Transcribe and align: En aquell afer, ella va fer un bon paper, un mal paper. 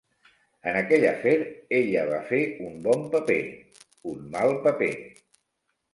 En 0.71 0.77
aquell 0.79 1.05
afer, 1.09 1.33
ella 1.81 2.07
va 2.13 2.21
fer 2.31 2.41
un 2.69 2.81
bon 2.89 3.07
paper, 3.17 3.39
un 4.15 4.27
mal 4.37 4.57
paper. 4.69 4.93